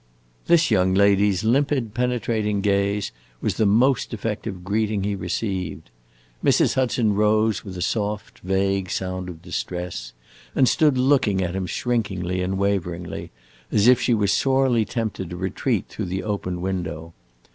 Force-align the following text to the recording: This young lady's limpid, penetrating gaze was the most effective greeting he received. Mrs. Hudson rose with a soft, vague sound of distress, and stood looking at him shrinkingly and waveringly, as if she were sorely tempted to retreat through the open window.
This 0.47 0.71
young 0.71 0.95
lady's 0.95 1.43
limpid, 1.43 1.93
penetrating 1.93 2.61
gaze 2.61 3.11
was 3.39 3.57
the 3.57 3.67
most 3.67 4.15
effective 4.15 4.63
greeting 4.63 5.03
he 5.03 5.13
received. 5.13 5.91
Mrs. 6.43 6.73
Hudson 6.73 7.13
rose 7.13 7.63
with 7.63 7.77
a 7.77 7.83
soft, 7.83 8.39
vague 8.39 8.89
sound 8.89 9.29
of 9.29 9.43
distress, 9.43 10.13
and 10.55 10.67
stood 10.67 10.97
looking 10.97 11.43
at 11.43 11.55
him 11.55 11.67
shrinkingly 11.67 12.41
and 12.41 12.57
waveringly, 12.57 13.29
as 13.71 13.87
if 13.87 14.01
she 14.01 14.15
were 14.15 14.25
sorely 14.25 14.85
tempted 14.85 15.29
to 15.29 15.37
retreat 15.37 15.85
through 15.87 16.05
the 16.05 16.23
open 16.23 16.61
window. 16.61 17.13